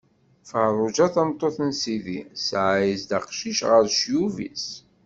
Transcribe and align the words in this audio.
Feṛṛuǧa, 0.49 1.07
tameṭṭut 1.13 1.57
n 1.67 1.71
sidi, 1.81 2.19
tesɛa-as-d 2.35 3.11
aqcic 3.17 3.59
ɣer 3.69 3.83
ccyub-is. 3.91 4.65